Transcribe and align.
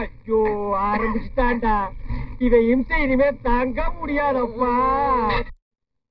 ஐயோ 0.00 0.40
ஆரம்பிச்சுட்டாண்டா 0.86 1.74
இதை 2.38 2.58
இம்சை 2.68 2.96
இனிமே 3.02 3.28
தாங்க 3.46 3.80
முடியாதப்பா. 3.98 4.72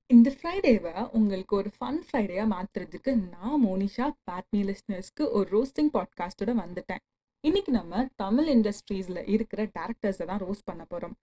இந்த 0.09 0.29
ஃப்ரைடேவை 0.37 0.93
உங்களுக்கு 1.17 1.53
ஒரு 1.55 1.69
ஃபன் 1.77 1.99
ஃப்ரைடேயாக 2.05 2.47
மாற்றுறதுக்கு 2.53 3.11
நான் 3.33 3.59
மோனிஷா 3.65 4.07
பேட்மி 4.23 4.61
லிஸ்னர்ஸ்க்கு 4.69 5.23
ஒரு 5.31 5.47
ரோஸ்டிங் 5.55 5.91
பாட்காஸ்ட்டோட 5.95 6.53
வந்துட்டேன். 6.63 7.03
இன்னைக்கு 7.43 7.71
நம்ம 7.71 8.03
தமிழ் 8.15 8.49
இண்டஸ்ட்ரீஸில் 8.55 9.21
இருக்கிற 9.27 9.61
டேரக்டர்ஸை 9.77 10.25
தான் 10.25 10.43
ரோஸ்ட் 10.45 10.67
பண்ண 10.69 10.83
போகிறோம் 10.83 11.15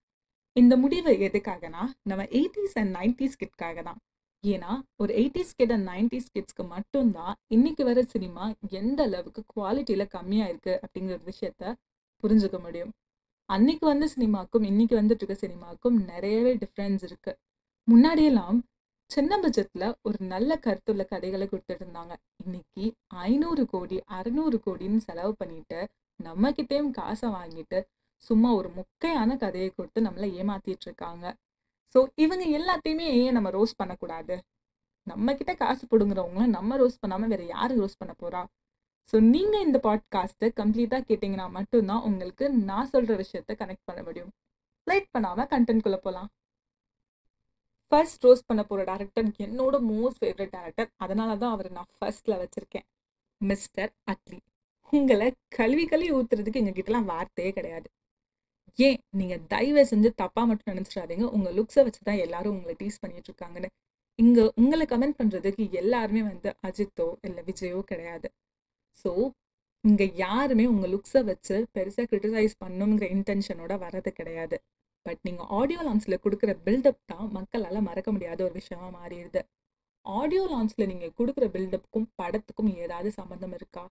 இந்த 0.56 0.76
முடிவு 0.76 1.12
எதுக்காகனா 1.28 1.82
நம்ம 2.02 2.22
எயிட்டிஸ் 2.38 2.74
அண்ட் 2.74 2.92
நைன்டிஸ் 2.96 3.38
கிட்காக 3.42 3.82
தான். 3.82 4.00
ஏன்னா 4.44 4.72
ஒரு 4.96 5.12
எயிட்டிஸ் 5.20 5.56
கிட் 5.56 5.72
அண்ட் 5.72 5.88
நைன்டிஸ் 5.88 6.32
கிட்ஸ்க்கு 6.34 6.64
மட்டும்தான் 6.68 7.34
இன்னைக்கு 7.56 7.82
வர 7.84 8.02
சினிமா 8.14 8.44
எந்த 8.80 9.00
அளவுக்கு 9.02 9.42
குவாலிட்டியில் 9.54 10.12
கம்மியாக 10.16 10.50
இருக்குது 10.52 10.80
அப்படிங்கிற 10.84 11.16
ஒரு 11.18 11.26
விஷயத்த 11.32 11.74
புரிஞ்சுக்க 12.22 12.58
முடியும். 12.60 12.92
அன்னைக்கு 13.48 13.84
வந்த 13.86 14.06
சினிமாக்கும் 14.14 14.66
இன்னைக்கு 14.66 14.94
வந்துட்டு 15.00 15.22
இருக்க 15.22 15.36
சினிமாக்கும் 15.44 15.96
நிறையவே 16.10 16.52
டிஃப்ரென்ஸ் 16.54 17.02
இருக்கு. 17.08 17.32
முன்னாடியெல்லாம் 17.88 18.58
சின்ன 19.10 19.32
பட்ஜெட்ல 19.38 19.84
ஒரு 20.02 20.18
நல்ல 20.24 20.52
கருத்துள்ள 20.56 21.02
கதைகளை 21.04 21.46
கொடுத்துட்டு 21.48 21.84
இருந்தாங்க 21.84 22.14
இன்னைக்கு 22.44 22.84
ஐநூறு 23.24 23.62
கோடி 23.66 23.96
அறுநூறு 24.18 24.58
கோடின்னு 24.66 25.00
செலவு 25.08 25.32
பண்ணிட்டு 25.40 25.80
நம்ம 26.20 26.50
கிட்டேயும் 26.50 26.90
காசை 26.90 27.28
வாங்கிட்டு 27.30 27.78
சும்மா 28.22 28.50
ஒரு 28.54 28.68
முக்கையான 28.78 29.36
கதையை 29.36 29.70
கொடுத்து 29.70 30.06
நம்மளை 30.06 30.28
ஏமாத்திட்டு 30.40 30.86
இருக்காங்க 30.88 31.24
ஸோ 31.94 32.00
இவங்க 32.16 32.44
எல்லாத்தையுமே 32.58 33.06
ஏன் 33.22 33.36
நம்ம 33.36 33.48
ரோஸ் 33.50 33.78
பண்ணக்கூடாது? 33.80 34.36
நம்ம 35.06 35.34
கிட்ட 35.34 35.52
காசு 35.54 35.84
பிடுங்குறவங்கள 35.86 36.46
நம்ம 36.48 36.76
ரோஸ் 36.76 37.00
பண்ணாம 37.02 37.28
வேற 37.32 37.42
யாரு 37.46 37.74
ரோஸ் 37.80 38.00
பண்ண 38.00 38.12
போறா? 38.22 38.42
ஸோ 39.08 39.20
நீங்கள் 39.32 39.64
இந்த 39.66 39.78
பாட்காஸ்ட்டை 39.82 40.48
கம்ப்ளீட்டாக 40.60 41.02
கேட்டிங்கன்னா 41.08 41.50
மட்டும்தான் 41.50 42.02
உங்களுக்கு 42.02 42.44
நான் 42.70 42.88
சொல்கிற 42.88 43.14
விஷயத்த 43.22 43.56
கனெக்ட் 43.62 43.88
பண்ண 43.88 44.02
முடியும். 44.02 44.30
லைட் 44.86 45.10
பண்ணாமல் 45.10 45.50
கண்டென்ட்குள்ளே 45.50 45.98
போகலாம் 46.06 46.30
ஃபர்ஸ்ட் 47.92 48.24
ரோஸ் 48.24 48.46
பண்ண 48.46 48.62
போகிற 48.64 48.84
டேரக்டர் 48.90 49.26
என்னோட 49.46 49.76
மோஸ்ட் 49.90 50.20
ஃபேவரட் 50.20 50.52
டேரக்டர் 50.56 50.88
அதனால 50.96 51.36
தான் 51.36 51.52
அவரை 51.52 51.70
நான் 51.70 51.90
ஃபர்ஸ்ட்டில் 51.98 52.38
வச்சிருக்கேன். 52.42 52.86
மிஸ்டர் 53.40 53.92
அட்லி 54.12 54.38
உங்களை 54.92 55.28
கல்வி 55.48 55.84
கழுவி 55.86 56.10
ஊத்துறதுக்கு 56.12 56.60
எங்ககிட்டலாம் 56.62 57.10
வார்த்தையே 57.12 57.50
கிடையாது. 57.52 57.88
ஏன்? 58.78 58.98
நீங்கள் 59.10 59.42
தயவு 59.46 59.82
செஞ்சு 59.90 60.10
தப்பாக 60.22 60.46
மட்டும் 60.46 60.74
நினச்சிடாதீங்க. 60.74 61.24
உங்கள் 61.36 61.54
லுக்ஸை 61.54 61.82
வச்சு 61.82 62.00
தான் 62.04 62.22
எல்லாரும் 62.26 62.54
உங்களை 62.56 62.74
டீஸ் 62.82 63.00
பண்ணிட்டு 63.00 63.30
இருக்காங்கன்னு. 63.32 63.70
உங்களை 64.62 64.84
கமெண்ட் 64.86 65.18
பண்ணுறதுக்கு 65.20 65.64
எல்லாருமே 65.72 66.22
வந்து 66.22 66.48
அஜித்தோ 66.66 67.06
இல்லை 67.22 67.42
விஜயோ 67.46 67.80
கிடையாது. 67.80 68.26
ஸோ 68.94 69.10
இங்க 69.84 70.02
யாருமே 70.24 70.64
உங்க 70.72 70.86
லுக்ஸை 70.94 71.22
வச்சு 71.30 71.56
பெருசா 71.74 72.02
கிரிட்டிசைஸ் 72.10 72.54
பண்ணணுங்கிற 72.64 73.06
இன்டென்ஷனோட 73.16 73.72
வர்றது 73.84 74.10
கிடையாது. 74.18 74.56
பட் 75.06 75.20
நீங்கள் 75.28 75.48
ஆடியோ 75.58 75.80
லான்ச்சில் 75.86 76.22
கொடுக்குற 76.24 76.52
பில்டப் 76.66 77.00
தான் 77.12 77.28
மக்களால் 77.38 77.86
மறக்க 77.88 78.08
முடியாத 78.16 78.40
ஒரு 78.48 78.54
விஷயமா 78.60 78.88
மாறிடுது. 78.98 79.40
ஆடியோ 80.06 80.44
லான்ச்சில் 80.52 80.88
நீங்கள் 80.92 81.16
கொடுக்குற 81.20 81.46
பில்டப்புக்கும் 81.56 82.08
படத்துக்கும் 82.20 82.70
ஏதாவது 82.84 83.10
சம்மந்தம் 83.18 83.54
இருக்கா? 83.58 83.84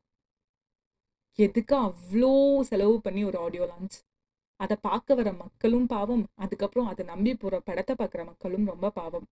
எதுக்கு 1.40 1.76
அவ்வளோ 1.88 2.32
செலவு 2.70 2.96
பண்ணி 3.06 3.22
ஒரு 3.30 3.38
ஆடியோ 3.46 3.66
லான்ச் 3.72 3.98
அதை 4.60 4.76
பார்க்க 4.88 5.16
வர 5.20 5.30
மக்களும் 5.44 5.88
பாவம். 5.94 6.24
அதுக்கப்புறம் 6.44 6.90
அதை 6.92 7.04
நம்பி 7.14 7.32
போகிற 7.44 7.60
படத்தை 7.70 7.94
பார்க்குற 8.02 8.22
மக்களும் 8.32 8.66
ரொம்ப 8.72 8.90
பாவம். 9.00 9.28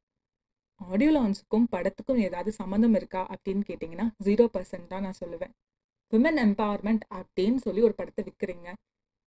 ஆடியோ 0.81 1.11
லான்ச்சுக்கும் 1.15 1.67
படத்துக்கும் 1.73 2.21
ஏதாவது 2.27 2.51
சம்மந்தம் 2.59 2.95
இருக்கா 2.99 3.21
அப்படின்னு 3.33 3.63
கேட்டிங்கன்னா 3.69 4.07
ஜீரோ 4.27 4.45
பர்சன்ட் 4.55 4.91
தான் 4.93 5.05
நான் 5.05 5.19
சொல்லுவேன். 5.23 5.53
விமன் 6.13 6.39
எம்பவர்மெண்ட் 6.45 7.03
அப்படின்னு 7.19 7.59
சொல்லி 7.65 7.81
ஒரு 7.87 7.95
படத்தை 7.99 8.21
விற்கிறீங்க 8.27 8.69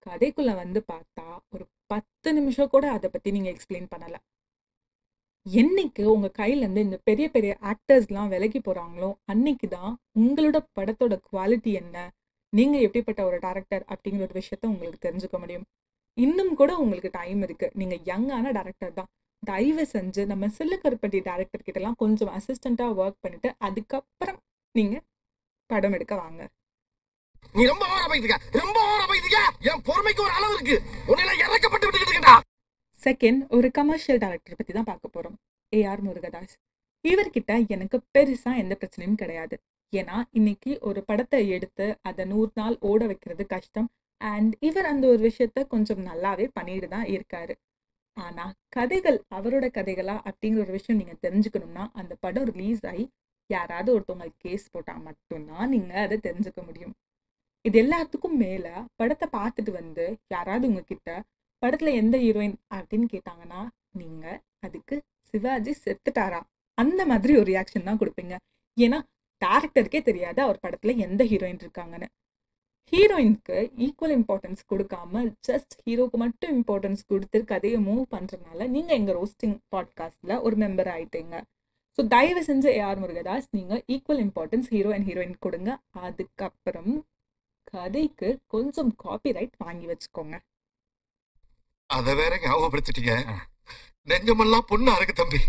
கதைக்குள்ள 0.07 0.53
வந்து 0.63 0.81
பார்த்தா 0.93 1.27
ஒரு 1.55 1.65
பத்து 1.93 2.29
நிமிஷம் 2.39 2.73
கூட 2.75 2.85
அதை 2.97 3.09
பத்தி 3.11 3.31
நீங்க 3.37 3.49
எக்ஸ்பிளைன் 3.55 3.93
பண்ணல. 3.95 4.17
என்னைக்கு 5.47 6.03
உங்க 6.15 6.29
கையிலேருந்து 6.41 6.87
இந்த 6.87 6.99
பெரிய 7.09 7.27
பெரிய 7.37 7.53
ஆக்டர்ஸ்லாம் 7.71 8.33
விலகி 8.35 8.61
போறாங்களோ 8.69 9.11
அன்னைக்கு 9.33 9.69
தான் 9.69 9.93
உங்களோட 10.23 10.59
படத்தோட 10.79 11.15
குவாலிட்டி 11.29 11.73
என்ன 11.83 11.97
நீங்க 12.53 12.77
எப்படிப்பட்ட 12.87 13.21
ஒரு 13.29 13.37
டேரக்டர் 13.47 13.85
அப்படிங்கிற 13.93 14.25
ஒரு 14.29 14.35
விஷயத்த 14.41 14.65
உங்களுக்கு 14.73 15.07
தெரிஞ்சுக்க 15.07 15.37
முடியும். 15.39 15.67
இன்னும் 16.19 16.53
கூட 16.55 16.71
உங்களுக்கு 16.79 17.11
டைம் 17.11 17.43
இருக்கு. 17.43 17.69
நீங்க 17.81 17.97
யங்கான 18.11 18.47
டேரக்டர் 18.59 18.99
தான். 19.01 19.11
தயவு 19.43 19.85
செஞ்சு 19.93 20.23
நம்ம 20.33 20.49
சில்லுக்கருப்பட்டி 20.59 21.19
டேரக்டர் 21.29 21.65
கிட்ட 21.67 21.79
எல்லாம் 21.81 21.97
கொஞ்சம் 22.03 22.33
அசிஸ்டண்டா 22.39 22.87
ஒர்க் 23.01 23.23
பண்ணிட்டு 23.25 23.49
அதுக்கப்புறம் 23.67 24.39
நீங்க 24.79 24.97
படம் 25.71 25.95
எடுக்க 25.97 26.15
வாங்க. 26.15 26.43
நீ 27.55 27.63
ரொம்ப 27.71 27.85
ஓவரா 27.93 28.17
இருக்க. 28.19 28.37
ரொம்ப 28.61 28.77
ஓவரா 28.91 29.15
இருக்க. 29.21 29.39
என் 29.71 29.83
பொறுமைக்கு 29.89 30.23
ஒரு 30.27 30.35
அளவு 30.39 30.55
இருக்கு. 30.57 30.77
உன்னை 31.11 31.35
இறக்கப்பட்டு 31.45 31.87
விட்டுக்கிட்டு 31.87 32.37
செகண்ட் 32.95 33.41
ஒரு 33.57 33.69
கமர்ஷியல் 33.79 34.21
டைரக்டர் 34.25 34.59
பற்றி 34.59 34.73
தான் 34.73 34.89
பார்க்க 34.91 35.15
போகிறோம் 35.15 35.37
ஏஆர் 35.73 36.03
முருகதாஸ். 36.09 36.55
இவர்கிட்ட 37.05 37.53
எனக்கு 37.75 37.97
பெருசாக 38.15 38.61
எந்த 38.63 38.75
பிரச்சனையும் 38.81 39.21
கிடையாது. 39.23 39.55
ஏன்னா 39.93 40.17
இன்னைக்கு 40.39 40.73
ஒரு 40.89 41.01
படத்தை 41.09 41.41
எடுத்து 41.57 41.87
அதை 42.09 42.25
நூறு 42.25 42.51
நாள் 42.55 42.77
ஓட 42.91 43.01
வைக்கிறது 43.07 43.47
கஷ்டம். 43.47 43.89
அண்ட் 44.21 44.53
இவர் 44.69 44.89
அந்த 44.93 45.05
ஒரு 45.07 45.21
விஷயத்த 45.29 45.67
கொஞ்சம் 45.75 46.03
நல்லாவே 46.11 46.47
பண்ணிட்டு 46.59 46.89
தான் 46.89 47.09
இருக்காரு. 47.17 47.55
ஆனா 48.17 48.45
கதைகள் 48.69 49.19
அவரோட 49.35 49.67
கதைகளா 49.79 50.17
அப்படிங்கிற 50.29 50.61
ஒரு 50.61 50.73
விஷயம் 50.73 51.01
நீங்க 51.01 51.15
தெரிஞ்சுக்கணும்னா 51.27 51.85
அந்த 51.93 52.13
படம் 52.21 52.49
ரிலீஸ் 52.53 52.83
ஆகி 52.87 53.05
யாராவது 53.51 53.91
ஒருத்தவங்க 53.95 54.29
கேஸ் 54.39 54.71
போட்டா 54.71 54.95
மட்டும்தான் 54.99 55.69
நீங்க 55.69 55.93
அதை 56.01 56.17
தெரிஞ்சுக்க 56.23 56.61
முடியும். 56.67 56.95
இது 57.65 57.77
எல்லாத்துக்கும் 57.83 58.37
மேல 58.37 58.67
படத்தை 58.97 59.27
பார்த்துட்டு 59.33 59.73
வந்து 59.73 60.05
யாராவது 60.29 60.67
உங்ககிட்ட 60.67 61.11
படத்துல 61.63 61.93
எந்த 61.95 62.17
ஹீரோயின் 62.19 62.57
அப்படின்னு 62.75 63.07
கேட்டாங்கன்னா 63.15 63.61
நீங்க 63.93 64.25
அதுக்கு 64.61 64.97
சிவாஜி 65.27 65.73
செத்துட்டாரா? 65.85 66.41
அந்த 66.79 67.01
மாதிரி 67.07 67.33
ஒரு 67.37 67.49
ரியாக்ஷன் 67.53 67.89
தான் 67.89 68.01
கொடுப்பீங்க. 68.01 68.35
ஏன்னா 68.77 68.99
டேரக்டருக்கே 69.43 70.01
தெரியாது 70.03 70.43
அவர் 70.43 70.63
படத்துல 70.63 70.97
எந்த 70.97 71.23
ஹீரோயின் 71.25 71.63
இருக்காங்கன்னு. 71.65 72.09
ஹீரோயினுக்கு 72.91 73.57
ஈக்குவல் 73.85 74.15
இம்பார்ட்டன்ஸ் 74.17 74.63
கொடுக்காம 74.71 75.21
ஜஸ்ட் 75.49 75.75
ஹீரோக்கு 75.85 76.17
மட்டும் 76.17 76.53
இம்பார்ட்டன்ஸ் 76.57 77.03
கொடுத்து 77.07 77.45
கதையை 77.45 77.79
மூவ் 77.85 78.03
பண்றதுனால 78.11 78.67
நீங்க 78.69 78.93
எங்க 78.95 79.13
ரோஸ்டிங் 79.13 79.57
பாட்காஸ்ட்ல 79.75 80.41
ஒரு 80.41 80.57
மெம்பர் 80.57 80.91
ஆயிட்டீங்க. 80.95 81.37
ஸோ 81.99 82.07
தயவு 82.07 82.43
செஞ்சு 82.45 82.69
ஏஆர் 82.81 83.01
முருகதாஸ் 83.01 83.49
நீங்க 83.51 83.75
equal 83.89 84.23
importance 84.27 84.69
hero 84.69 84.93
and 84.93 85.09
heroine 85.09 85.35
கொடுங்க. 85.39 85.71
அதுக்கப்புறம் 85.91 86.93
கதைக்கு 87.65 88.31
கொஞ்சம் 88.47 88.93
காப்பிரைட் 89.05 89.55
வாங்கி 89.59 89.87
வச்சுக்கோங்க. 89.87 90.37
அத 91.91 92.15
வேற 92.15 92.35
ஞாபகப்படுத்திட்டீங்க. 92.45 93.15
நெஞ்சமெல்லாம் 94.09 94.67
பொண்ணு 94.67 94.91
அறக்கு 94.93 95.13
தம்பி. 95.13 95.41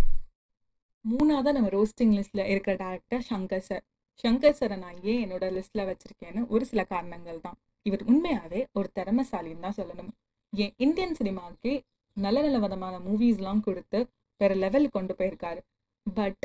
மூணாவதா 1.05 1.51
நம்ம 1.51 1.69
ரோஸ்டிங் 1.69 2.13
லிஸ்ட்ல 2.17 2.41
இருக்கிற 2.49 2.73
டேரக்டர் 2.83 3.23
சங்கர் 3.29 3.65
சார் 3.69 3.83
சங்கர் 4.21 4.57
சாரை 4.59 4.75
நான் 4.83 4.97
ஏன் 5.11 5.21
என்னோட 5.23 5.45
லிஸ்ட்ல 5.55 5.81
வச்சிருக்கேன்னு 5.89 6.41
ஒரு 6.53 6.63
சில 6.71 6.81
காரணங்கள் 6.93 7.43
தான். 7.45 7.57
இவர் 7.85 8.03
உண்மையாவே 8.11 8.61
ஒரு 8.79 8.89
திறமைசாலின்னு 8.97 9.65
தான் 9.65 9.79
சொல்லணும். 9.79 10.11
ஏன் 10.53 10.73
இந்தியன் 10.85 11.17
சினிமாவுக்கு 11.19 11.71
நல்ல 12.17 12.37
நல்ல 12.45 12.57
விதமான 12.65 12.95
மூவிஸ்லாம் 13.07 13.63
கொடுத்து 13.67 13.99
வேற 14.41 14.53
லெவல் 14.63 14.93
கொண்டு 14.95 15.13
போயிருக்காரு. 15.19 15.61
பட் 16.07 16.43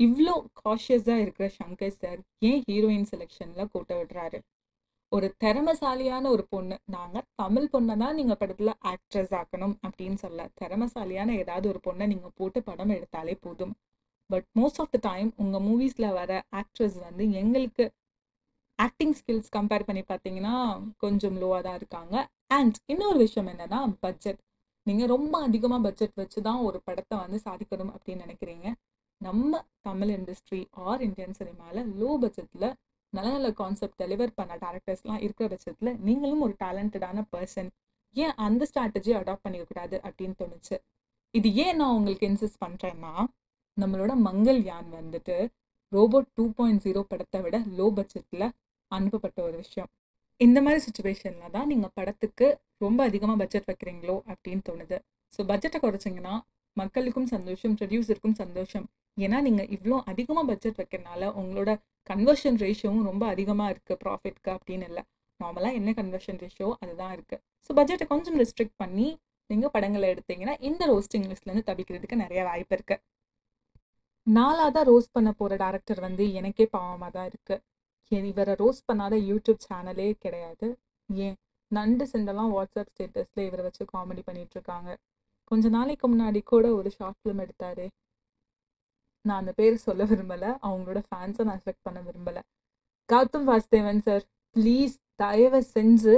இவ்வளோ 0.00 0.34
காஷியஸாக 0.60 1.22
இருக்கிற 1.24 1.46
சங்கர் 1.60 1.96
சார் 2.02 2.20
ஏன் 2.48 2.62
ஹீரோயின் 2.68 3.08
செலெக்ஷனில் 3.12 3.72
கூட்ட 3.74 3.92
விடுறாரு? 4.00 4.38
ஒரு 5.12 5.26
திறமசாலியான 5.42 6.24
ஒரு 6.34 6.44
பொண்ணு 6.52 6.76
நாங்கள் 6.94 7.26
தமிழ் 7.42 7.70
பொண்ணை 7.72 7.94
தான் 8.02 8.16
நீங்கள் 8.18 8.38
படத்தில் 8.40 8.72
ஆக்ட்ரஸ் 8.92 9.34
ஆக்கணும் 9.40 9.74
அப்படின்னு 9.86 10.18
சொல்ல 10.24 10.48
திறமசாலியான 10.60 11.34
ஏதாவது 11.42 11.66
ஒரு 11.72 11.80
பொண்ணை 11.86 12.06
நீங்கள் 12.12 12.36
போட்டு 12.40 12.60
படம் 12.68 12.94
எடுத்தாலே 12.96 13.36
போதும். 13.46 13.74
But 14.30 14.46
most 14.60 14.80
of 14.82 14.92
the 14.94 14.98
time 15.10 15.30
உங்கள் 15.42 15.64
மூவிஸில் 15.68 16.08
வர 16.20 16.32
ஆக்ட்ரஸ் 16.60 16.96
வந்து 17.06 17.24
எங்களுக்கு 17.42 17.84
ஆக்டிங் 18.78 19.14
ஸ்கில்ஸ் 19.18 19.52
கம்பேர் 19.56 19.86
பண்ணி 19.88 20.02
பார்த்தீங்கன்னா 20.08 20.54
கொஞ்சம் 21.02 21.36
லோவாக 21.42 21.60
தான் 21.66 21.78
இருக்காங்க. 21.80 22.14
அண்ட் 22.56 22.76
இன்னொரு 22.92 23.18
விஷயம் 23.26 23.48
என்னன்னா 23.52 23.78
பட்ஜெட் 24.04 24.40
நீங்கள் 24.86 25.10
ரொம்ப 25.14 25.34
அதிகமாக 25.46 25.80
பட்ஜெட் 25.86 26.18
வச்சு 26.22 26.40
தான் 26.48 26.60
ஒரு 26.66 26.78
படத்தை 26.88 27.16
வந்து 27.22 27.38
சாதிக்கணும் 27.46 27.94
அப்படின்னு 27.94 28.24
நினைக்கிறீங்க. 28.26 28.66
நம்ம 29.20 29.60
தமிழ் 29.88 30.12
இண்டஸ்ட்ரி 30.16 30.60
ஆர் 30.88 31.02
இந்தியன் 31.06 31.38
சினிமாவில் 31.40 31.88
லோ 32.00 32.10
பட்ஜெட்டில் 32.24 32.68
நல்ல 33.12 33.28
நல்ல 33.36 33.48
கான்செப்ட் 33.60 33.98
டெலிவர் 34.02 34.36
பண்ண 34.38 34.52
டேரக்டர்ஸ்லாம் 34.64 35.22
இருக்கிற 35.24 35.46
பட்சத்தில் 35.52 35.92
நீங்களும் 36.06 36.42
ஒரு 36.46 36.54
டேலண்டடான 36.64 37.24
பர்சன் 37.34 37.70
ஏன் 38.16 38.34
அந்த 38.46 38.62
ஸ்ட்ராட்டஜி 38.70 39.12
அடாப்ட் 39.20 39.44
பண்ணிக்கக்கூடாது 39.44 39.96
அப்படின்னு 40.06 40.36
தோணுச்சு? 40.42 40.76
இது 41.34 41.48
ஏன் 41.64 41.78
நான் 41.80 41.94
உங்களுக்கு 41.98 42.28
இன்சிஸ்ட் 42.30 42.62
பண்ணுறேன்னா 42.64 43.12
நம்மளோட 43.76 44.12
மங்கள் 44.26 44.60
யான் 44.70 44.88
வந்துட்டு 44.98 45.36
ரோபோட் 45.92 46.28
டூ 46.36 46.44
பாயிண்ட் 46.58 46.82
ஜீரோ 46.84 47.00
படத்தை 47.10 47.38
விட 47.44 47.56
லோ 47.78 47.86
பட்ஜெட்டில் 47.96 48.46
அனுப்பப்பட்ட 48.90 49.38
ஒரு 49.48 49.56
விஷயம். 49.64 49.88
இந்த 50.40 50.58
மாதிரி 50.64 50.80
சுச்சுவேஷனில் 50.86 51.52
தான் 51.56 51.68
நீங்கள் 51.72 51.92
படத்துக்கு 51.98 52.46
ரொம்ப 52.84 53.00
அதிகமாக 53.08 53.38
பட்ஜெட் 53.42 53.68
வைக்கிறீங்களோ 53.70 54.16
அப்படின்னு 54.32 54.62
தோணுது. 54.68 54.96
ஸோ 55.32 55.42
பட்ஜெட்டை 55.50 55.78
குறைச்சிங்கன்னா 55.84 56.34
மக்களுக்கும் 56.76 57.28
சந்தோஷம் 57.34 57.74
ப்ரொடியூசருக்கும் 57.80 58.38
சந்தோஷம். 58.42 58.86
ஏன்னா 59.16 59.38
நீங்கள் 59.46 59.68
இவ்வளோ 59.76 59.98
அதிகமாக 60.12 60.44
பட்ஜெட் 60.50 60.80
வைக்கிறனால 60.80 61.28
உங்களோட 61.40 61.70
கன்வர்ஷன் 62.10 62.58
ரேஷியோவும் 62.64 63.06
ரொம்ப 63.10 63.24
அதிகமாக 63.34 63.72
இருக்குது 63.74 64.00
ப்ராஃபிட்க்கு 64.04 64.50
அப்படின்னு 64.56 64.86
இல்லை. 64.90 65.04
நார்மலாக 65.40 65.78
என்ன 65.80 65.90
கன்வர்ஷன் 66.00 66.40
ரேஷியோ 66.42 66.68
அதுதான் 66.82 67.12
இருக்குது 67.16 67.42
ஸோ 67.66 67.72
பட்ஜெட்டை 67.78 68.06
கொஞ்சம் 68.12 68.38
ரெஸ்ட்ரிக்ட் 68.42 68.76
பண்ணி 68.82 69.08
நீங்கள் 69.50 69.72
படங்களை 69.74 70.06
எடுத்தீங்கன்னா 70.14 70.54
இந்த 70.68 70.82
ரோஸ்டிங் 70.92 71.26
லிஸ்ட்லேருந்து 71.30 71.66
தவிக்கிறதுக்கு 71.70 72.16
நிறைய 72.24 72.40
வாய்ப்பு 72.48 72.74
இருக்குது 72.76 73.02
நாளாக 74.26 74.70
தான் 74.70 74.84
ரோஸ் 74.84 75.08
பண்ண 75.12 75.30
போகிற 75.32 75.56
டேரக்டர் 75.64 76.00
வந்து 76.00 76.24
எனக்கே 76.32 76.64
பாவமாக 76.72 77.10
தான் 77.10 77.28
இருக்குது 77.30 77.62
இவரை 78.30 78.54
ரோஸ் 78.54 78.80
பண்ணாத 78.88 79.14
யூடியூப் 79.30 79.60
சேனலே 79.68 80.08
கிடையாது. 80.24 80.66
ஏன்? 81.10 81.36
நண்டு 81.70 82.04
செண்டெல்லாம் 82.12 82.52
வாட்ஸ்அப் 82.56 82.90
ஸ்டேட்டஸில் 82.92 83.46
இவரை 83.46 83.62
வச்சு 83.62 83.84
காமெடி 83.92 84.22
பண்ணிகிட்ருக்காங்க 84.26 84.90
கொஞ்ச 85.50 85.68
நாளைக்கு 85.68 86.06
முன்னாடி 86.12 86.40
கூட 86.42 86.66
ஒரு 86.74 86.90
ஷார்ட் 86.90 87.18
ஃபிலிம் 87.20 87.42
எடுத்தாரு. 87.46 87.86
நான் 89.24 89.38
அந்த 89.38 89.52
பேர் 89.52 89.76
சொல்ல 89.76 90.04
விரும்பலை. 90.04 90.50
அவங்களோட 90.62 91.00
ஃபேன்ஸை 91.08 91.44
நான் 91.44 91.62
செலக்ட் 91.64 91.86
பண்ண 91.88 92.00
விரும்பலை. 92.00 92.42
கௌதம் 93.08 93.48
வாசுதேவன் 93.50 94.02
சார் 94.08 94.24
ப்ளீஸ் 94.56 94.94
தயவு 95.16 95.60
செஞ்சு 95.74 96.14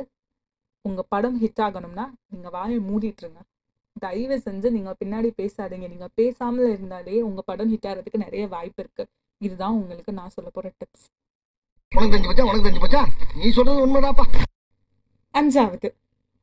உங்கள் 0.84 1.08
படம் 1.08 1.38
ஹிட் 1.42 1.62
ஆகணும்னா 1.66 2.06
நீங்கள் 2.26 2.50
வாயை 2.50 2.78
மூடிட்டுருங்க 2.78 3.40
தயவு 3.98 4.36
செஞ்சு 4.46 4.68
நீங்கள் 4.76 4.98
பின்னாடி 5.02 5.30
பேசாதீங்க. 5.40 5.86
நீங்கள் 5.94 6.12
பேசாமல் 6.14 6.72
இருந்தாலே 6.74 7.20
உங்கள் 7.28 7.46
படம் 7.46 7.70
ஹிட் 7.72 7.88
ஆகிறதுக்கு 7.90 8.24
நிறைய 8.24 8.44
வாய்ப்பு 8.54 8.82
இருக்குது 8.84 9.10
இதுதான் 9.40 9.76
உங்களுக்கு 9.80 10.12
நான் 10.12 10.34
சொல்ல 10.36 10.48
போகிற 10.50 10.72
டிப்ஸ் 10.80 11.06
உனக்கு 11.92 12.12
தெரிஞ்சு 12.14 12.30
போச்சா? 12.30 12.46
உனக்கு 12.48 12.66
தெரிஞ்சு 12.66 12.84
போச்சா? 12.84 13.02
நீ 13.40 13.50
சொல்றது 13.50 13.84
உண்மைதாப்பா 13.86 14.24
அஞ்சாவது 15.34 15.88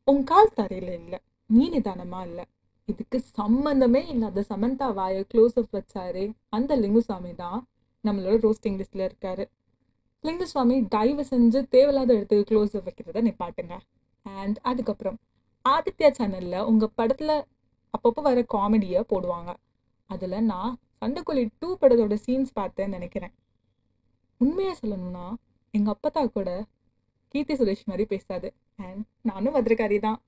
உன் 0.07 0.23
கால் 0.23 0.55
தரையில் 0.55 0.91
இல்லை. 0.99 1.19
நீ 1.49 1.63
நிதானமா 1.69 2.19
இல்லை. 2.29 2.45
இதுக்கு 2.87 3.17
சம்மந்தமே 3.37 4.01
இல்லாத 4.13 4.43
சமந்தா 4.49 4.87
வாயை 4.93 5.21
க்ளோஸ் 5.33 5.55
அப் 5.55 5.73
வச்சாரு. 5.77 6.23
அந்த 6.49 6.71
லிங்குசாமி 6.77 7.31
தான் 7.35 7.59
நம்மளோட 8.03 8.35
ரோஸ்டிங் 8.45 8.77
லிஸ்ட்ல 8.79 9.07
இருக்காரு. 9.09 9.45
லிங்குசாமி 10.23 10.75
தயவு 10.87 11.23
செஞ்சு 11.29 11.61
தேவையில்லாத 11.75 12.11
இடத்துக்கு 12.13 12.49
க்ளோஸ் 12.51 12.75
அப் 12.77 12.87
வைக்கிறத 12.87 13.23
நிப்பாட்டுங்க. 13.29 13.75
அண்ட் 14.25 14.57
அதுக்கப்புறம் 14.61 15.17
ஆதித்யா 15.65 16.09
சேனலில் 16.17 16.65
உங்கள் 16.71 16.95
படத்தில் 16.99 17.35
அப்பப்போ 17.93 18.21
வர 18.27 18.39
காமெடியை 18.53 19.01
போடுவாங்க. 19.11 19.51
அதில் 20.09 20.45
நான் 20.51 20.73
சண்டைக்கோழி 20.99 21.43
டூ 21.61 21.69
படத்தோட 21.81 22.15
சீன்ஸ் 22.25 22.51
பார்த்தேன்னு 22.59 22.95
நினைக்கிறேன். 22.97 23.33
உண்மையாக 24.41 24.75
சொல்லணும்னா 24.81 25.25
எங்கள் 25.73 25.93
அப்பத்தா 25.95 26.21
கூட 26.37 26.49
கீர்த்தி 27.33 27.55
சுரேஷ் 27.59 27.87
மாதிரி 27.91 28.05
பேசாது. 28.13 28.49
அண்ட் 28.85 29.01
நானும் 29.29 29.55
பத்திரக்காரி 29.55 29.97
தான். 30.07 30.19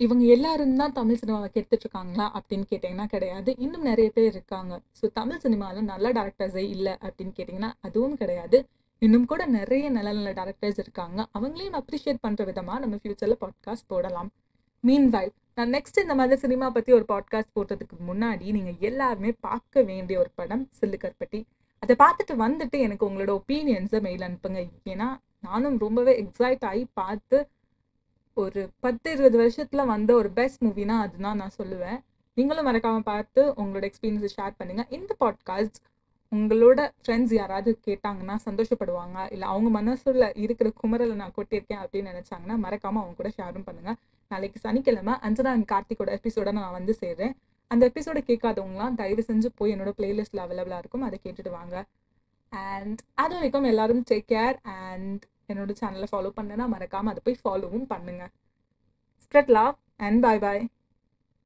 இவங்க 0.00 0.24
எல்லாரும் 0.36 0.78
தான் 0.80 0.96
தமிழ் 0.98 1.20
சினிமாவை 1.20 1.48
கெடுத்துட்ருக்காங்களா 1.52 2.24
அப்படின்னு 2.38 2.66
கேட்டிங்கன்னா 2.70 3.06
கிடையாது. 3.14 3.50
இன்னும் 3.64 3.86
நிறைய 3.90 4.08
பேர் 4.16 4.32
இருக்காங்க. 4.32 4.72
ஸோ 4.98 5.04
தமிழ் 5.18 5.42
சினிமாவில் 5.44 5.90
நல்ல 5.92 6.06
டேரக்டர்ஸே 6.18 6.64
இல்லை 6.74 6.94
அப்படின்னு 7.06 7.34
கேட்டிங்கன்னா 7.38 7.72
அதுவும் 7.88 8.18
கிடையாது. 8.22 8.58
இன்னும் 9.02 9.26
கூட 9.26 9.42
நிறைய 9.46 9.86
நல்ல 9.90 10.10
நல்ல 10.12 10.30
டேரக்டர்ஸ் 10.32 10.78
இருக்காங்க. 10.82 11.18
அவங்களையும் 11.38 11.76
அப்ரிஷியேட் 11.80 12.22
பண்ணுற 12.22 12.44
விதமாக 12.44 12.78
நம்ம 12.78 12.96
ஃப்யூச்சரில் 12.96 13.40
பாட்காஸ்ட் 13.42 13.86
போடலாம். 13.86 14.30
மீன் 14.84 15.08
வைல் 15.10 15.32
நான் 15.54 15.72
நெக்ஸ்ட் 15.74 16.00
இந்த 16.02 16.14
மாதிரி 16.14 16.40
சினிமா 16.40 16.66
பற்றி 16.70 16.90
ஒரு 16.92 17.04
பாட்காஸ்ட் 17.08 17.54
போடுறதுக்கு 17.56 17.96
முன்னாடி 18.08 18.46
நீங்கள் 18.56 18.78
எல்லாருமே 18.88 19.30
பார்க்க 19.40 19.82
வேண்டிய 19.82 20.16
ஒரு 20.18 20.30
படம் 20.34 20.64
சில்லுக்கற்பட்டி 20.80 21.40
அதை 21.82 21.94
பார்த்துட்டு 21.98 22.34
வந்துட்டு 22.44 22.76
எனக்கு 22.86 23.06
உங்களோட 23.08 23.32
ஒப்பீனியன்ஸை 23.40 24.00
மெயில் 24.06 24.24
அனுப்புங்க. 24.28 24.60
ஏன்னா 24.92 25.08
நானும் 25.40 25.76
ரொம்பவே 25.78 26.12
எக்ஸைட் 26.22 26.64
ஆகி 26.70 26.84
பார்த்து 27.00 27.38
ஒரு 28.36 28.62
பத்து 28.80 29.10
இருபது 29.14 29.36
வருஷத்தில் 29.38 29.90
வந்த 29.92 30.10
ஒரு 30.14 30.30
பெஸ்ட் 30.30 30.64
மூவினா 30.64 30.96
அதுதான் 31.04 31.40
நான் 31.42 31.58
சொல்லுவேன். 31.58 31.98
நீங்களும் 32.36 32.66
மறக்காமல் 32.68 33.08
பார்த்து 33.12 33.42
உங்களோட 33.60 33.84
எக்ஸ்பீரியன்ஸை 33.90 34.30
ஷேர் 34.36 34.58
பண்ணுங்கள் 34.58 34.90
இந்த 34.90 35.12
பாட்காஸ்ட் 35.20 35.78
உங்களோட 36.32 36.80
ஃப்ரெண்ட்ஸ் 37.02 37.34
யாராவது 37.38 37.70
கேட்டாங்கன்னா 37.86 38.34
சந்தோஷப்படுவாங்க. 38.46 39.18
இல்லை 39.34 39.46
அவங்க 39.52 39.68
மனசுல 39.80 40.24
இருக்கிற 40.44 40.68
குமரலை 40.80 41.14
நான் 41.22 41.36
கொட்டியிருக்கேன் 41.38 41.82
அப்படின்னு 41.82 42.12
நினச்சாங்கன்னா 42.12 42.56
மறக்காமல் 42.64 43.02
அவங்க 43.02 43.16
கூட 43.20 43.30
ஷேரும் 43.36 43.66
பண்ணுங்கள் 43.68 43.98
நாளைக்கு 44.30 44.58
சனிக்கிழமை 44.66 45.14
அஞ்சனா 45.28 45.52
அண்ட் 45.56 45.68
கார்த்திகோட 45.72 46.10
எபிசோட 46.18 46.52
நான் 46.58 46.76
வந்து 46.78 46.94
சேர்றேன். 47.02 47.34
அந்த 47.70 47.82
எபிசோட 47.90 48.18
கேட்காதவங்களாம் 48.30 48.98
தயவு 49.00 49.22
செஞ்சு 49.30 49.48
போய் 49.60 49.72
என்னோட 49.74 49.92
பிளேலிஸ்ட்டில் 49.98 50.44
அவைலபிளாக 50.46 50.82
இருக்கும். 50.84 51.06
அதை 51.08 51.18
கேட்டுட்டு 51.24 51.52
வாங்க. 51.58 51.76
அண்ட் 52.52 53.00
அது 53.22 53.34
வரைக்கும் 53.34 53.70
எல்லாரும் 53.72 54.02
டேக் 54.10 54.28
கேர் 54.32 54.56
அண்ட் 54.80 55.22
என்னோட 55.52 55.72
சேனலை 55.80 56.08
ஃபாலோ 56.12 56.30
பண்ணுன்னா 56.38 56.66
மறக்காமல் 56.74 57.12
அதை 57.12 57.22
போய் 57.26 57.42
ஃபாலோவும் 57.42 57.86
பண்ணுங்கள் 57.92 58.32
spread 59.24 59.52
love 59.58 59.74
and 60.06 60.20
bye 60.24 60.40
bye 60.44 60.62